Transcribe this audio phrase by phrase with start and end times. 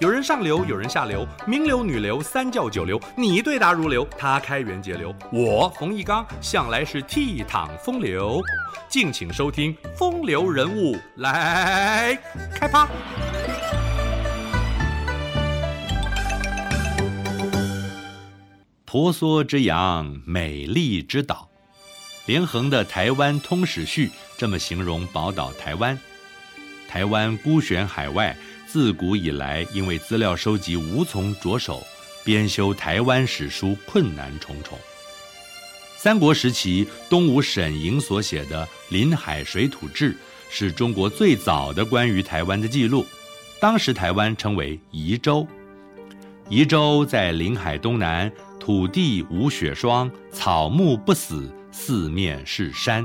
[0.00, 8.40] 有人上流，有人下流，名流、女流、三教九流，你对答如流，他开源节流，我冯一刚向来是倜傥风流。
[8.88, 12.16] 敬请收听《风流人物》来
[12.54, 12.86] 开趴。
[18.84, 21.48] 婆娑之洋，美丽之岛。
[22.26, 25.98] 连横的《台湾通史序》这么形容宝岛台湾：
[26.88, 28.36] 台湾孤悬海外。
[28.70, 31.82] 自古以来，因为资料收集无从着手，
[32.22, 34.78] 编修台湾史书困难重重。
[35.96, 40.12] 三国时期，东吴沈莹所写的《临海水土志》
[40.50, 43.06] 是中国最早的关于台湾的记录。
[43.58, 45.48] 当时台湾称为宜州，
[46.50, 48.30] 宜州在临海东南，
[48.60, 53.04] 土地无雪霜，草木不死，四面是山。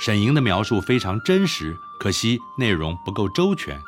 [0.00, 3.78] 沈莹的描述非常真实，可惜内容不够周全。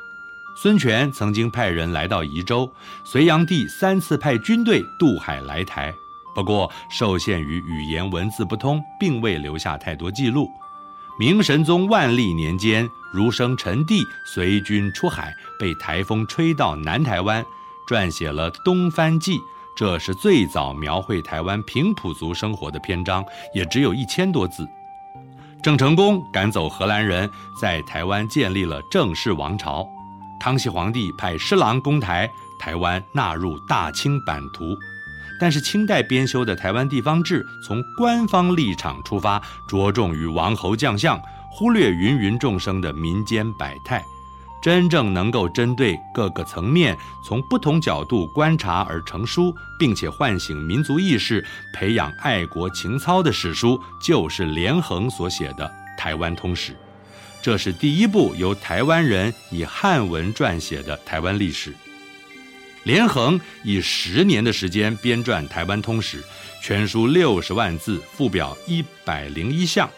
[0.60, 2.68] 孙权曾经派人来到宜州，
[3.04, 5.94] 隋炀帝三次派军队渡海来台，
[6.34, 10.50] 不过受限于语言文字不通，并未留下太多记录。
[11.16, 17.46] 明神宗万历年间，儒生陈第随军出海，被台风吹到南台湾，
[17.88, 19.38] 撰写了《东番记》，
[19.76, 24.66] 这是最早描绘台湾平埔族生活的篇章，也只有一千多字。
[25.62, 29.88] 郑成功赶走荷兰人，在台湾建立了郑氏王朝。
[30.40, 34.76] 康熙皇帝派施琅攻台，台湾纳入大清版图。
[35.40, 41.20] 但是清代编修的《台湾地方志》从官方立场出发，着重于王侯将相，
[41.52, 44.04] 忽略芸芸众生的民间百态。
[44.60, 55.64] 真正能够针对各个层面，从不同角度观察而成书，并且唤醒民族意识、培养爱国情操的史书，就是连横所写的
[55.96, 56.72] 《台湾通史》。
[57.40, 61.74] 这是第一部由台湾人以汉文撰写的台湾历史。
[62.84, 66.22] 连横以十年的时间编撰《台湾通史》，
[66.62, 69.88] 全书六十万字，附表一百零一项，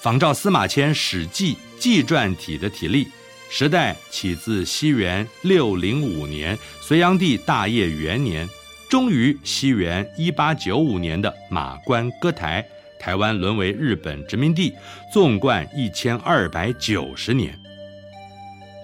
[0.00, 3.06] 仿照司马迁《史记》纪传体的体例。
[3.52, 8.48] 时代起自西元六零五年，隋炀帝大业元年，
[8.88, 12.64] 终于西元一八九五年的马关割台。
[13.00, 14.74] 台湾沦为日本殖民地，
[15.12, 17.58] 纵贯一千二百九十年。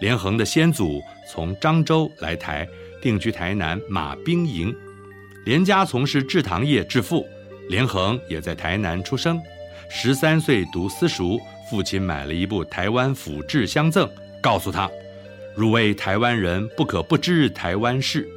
[0.00, 2.66] 连横的先祖从漳州来台，
[3.00, 4.74] 定居台南马兵营，
[5.44, 7.26] 连家从事制糖业致富。
[7.68, 9.40] 连横也在台南出生，
[9.90, 11.38] 十三岁读私塾，
[11.68, 14.08] 父亲买了一部台湾府志相赠，
[14.40, 14.88] 告诉他
[15.56, 18.28] ：“汝为台湾人，不可不知台湾事。”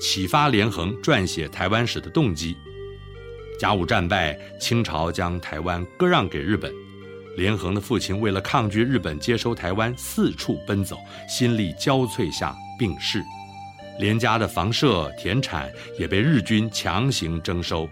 [0.00, 2.56] 启发连横撰写台湾史的动机。
[3.58, 6.72] 甲午战败，清朝将台湾割让给日本。
[7.36, 10.96] 连横的父亲为了抗拒日本接收台湾，四处奔走，
[11.28, 13.22] 心力交瘁下病逝。
[13.98, 15.68] 连家的房舍、田产
[15.98, 17.88] 也被日军强行征收。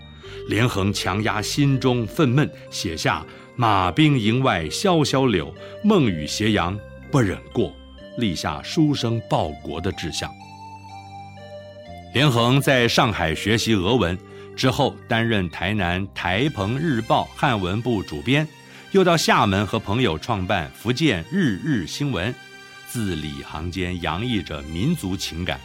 [0.49, 3.25] 连横强压心中愤懑，写下
[3.57, 6.79] “马兵营外萧萧柳，梦雨斜阳
[7.11, 7.73] 不忍过”，
[8.19, 10.31] 立下书生报国的志向。
[12.13, 14.17] 连横在上海学习俄文。
[14.57, 18.49] 之后担任台南《台澎日报》汉文部主编，
[18.93, 22.33] 又到厦门和朋友创办福建《日日新闻》，
[22.89, 25.61] 字里行间洋溢着民族情感。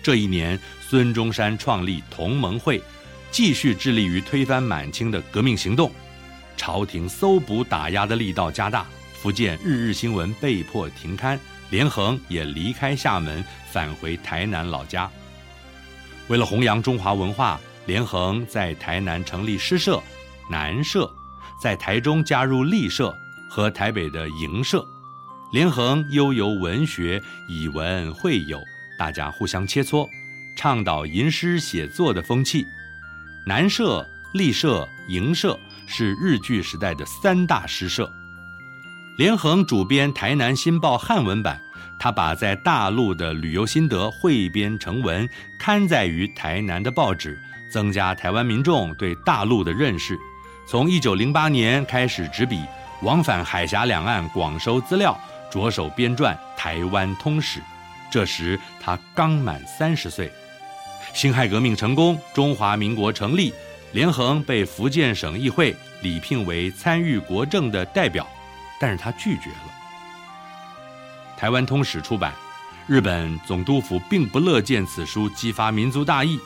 [0.00, 2.80] 这一年，孙中山创立同盟会，
[3.32, 5.90] 继续致力于推翻满清的革命行动，
[6.56, 11.38] 朝廷搜捕打压的力道加大，福建《日日新闻》被迫停刊，
[11.70, 15.10] 连横也离开厦门，返回台南老家。
[16.28, 17.60] 为了弘扬中华文化。
[17.90, 20.00] 连横在台南成立诗社
[20.48, 21.12] 南社，
[21.60, 23.12] 在台中加入立社
[23.48, 24.86] 和台北的营社。
[25.50, 28.62] 连横悠游文学，以文会友，
[28.96, 30.08] 大家互相切磋，
[30.56, 32.64] 倡导吟诗写作的风气。
[33.44, 35.58] 南社、立社、营社
[35.88, 38.08] 是日据时代的三大诗社。
[39.18, 41.60] 连横主编《台南新报》汉文版，
[41.98, 45.28] 他把在大陆的旅游心得汇编成文，
[45.58, 47.36] 刊载于台南的报纸。
[47.70, 50.18] 增加台湾民众对大陆的认识。
[50.66, 52.62] 从一九零八年开始执笔，
[53.02, 55.18] 往返海峡两岸，广收资料，
[55.50, 57.60] 着手编撰《台湾通史》。
[58.10, 60.30] 这时他刚满三十岁。
[61.12, 63.52] 辛亥革命成功，中华民国成立，
[63.92, 68.24] 连横被福建省议会礼聘为参与国政的代表，
[68.80, 69.74] 但是他拒绝了。
[71.40, 72.32] 《台湾通史》出版，
[72.86, 76.38] 日本总督府并不乐见此书激发民族大义。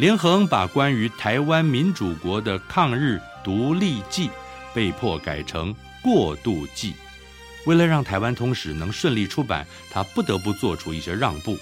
[0.00, 4.30] 连横把关于台湾民主国的抗日独立记
[4.74, 6.94] 被迫改成过渡记，
[7.66, 11.58] 为了让台湾通史能顺利出版，他不得不做出一些让步。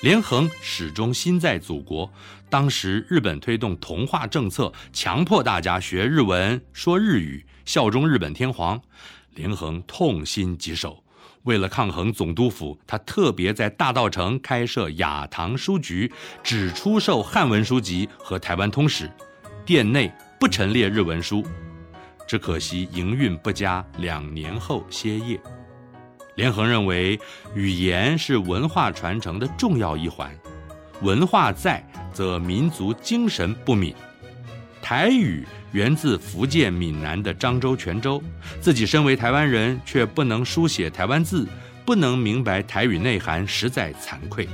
[0.00, 2.08] 连横始终心在祖国。
[2.48, 8.80] 当时日本推动同化政策，强迫大家学日文、说日语、效忠日本天皇。
[9.34, 11.02] 连横痛心疾首，
[11.44, 19.10] 为了抗衡总督府，他特别在大道城开设雅堂书局，只出售汉文书籍和台湾通史，
[19.64, 21.44] 店内不陈列日文书。
[22.26, 25.40] 只可惜营运不佳，两年后歇业。
[26.36, 27.18] 连横认为，
[27.54, 30.30] 语言是文化传承的重要一环，
[31.02, 33.94] 文化在，则民族精神不泯。
[34.90, 38.20] 台语源自福建闽南的漳州、泉州，
[38.60, 41.46] 自己身为台湾人，却不能书写台湾字，
[41.86, 44.48] 不能明白台语内涵，实在惭愧。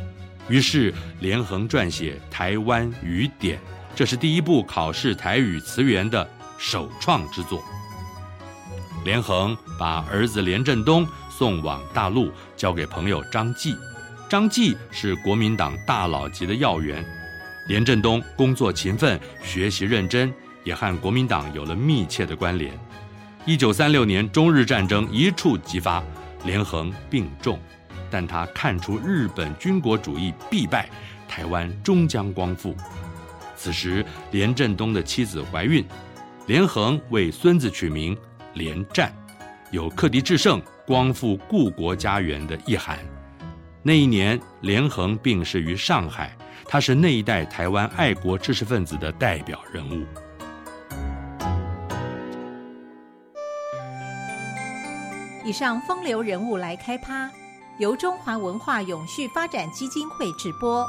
[0.50, 3.56] 于是连横撰写《台湾语典》，
[3.94, 6.28] 这是第一部考试台语词源的
[6.58, 7.64] 首创之作。
[9.06, 11.08] 连横把儿子连震东。
[11.30, 13.74] 送往大陆，交给朋友张继。
[14.28, 17.02] 张继是国民党大佬级的要员。
[17.66, 20.32] 连震东工作勤奋，学习认真，
[20.64, 22.72] 也和国民党有了密切的关联。
[23.44, 26.02] 一九三六年中日战争一触即发，
[26.44, 27.58] 连横病重，
[28.10, 30.88] 但他看出日本军国主义必败，
[31.28, 32.76] 台湾终将光复。
[33.56, 35.84] 此时，连震东的妻子怀孕，
[36.46, 38.16] 连横为孙子取名
[38.54, 39.14] 连战，
[39.70, 40.62] 有克敌制胜。
[40.86, 42.96] 光复故国家园的意涵。
[43.82, 46.32] 那一年，连横病逝于上海，
[46.68, 50.04] 他是那一代台湾爱国知识分子的代表人物。
[55.44, 57.30] 以上风流人物来开趴，
[57.78, 60.84] 由中华文化永续发展基金会直播。